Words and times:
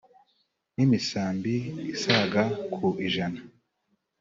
n’imisambi 0.75 1.55
isaga 1.93 2.43
ku 2.73 2.85
ijana, 3.07 3.39